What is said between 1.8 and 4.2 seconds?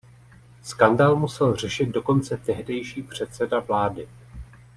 dokonce tehdejší předseda vlády.